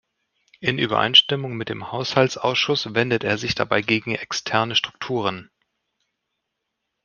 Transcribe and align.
In 0.61 0.79
Übereinstimmung 0.79 1.55
mit 1.55 1.69
dem 1.69 1.91
Haushaltsausschuss 1.91 2.95
wendet 2.95 3.23
er 3.23 3.37
sich 3.37 3.53
dabei 3.53 3.83
gegen 3.83 4.15
externe 4.15 4.75
Strukturen. 4.75 5.51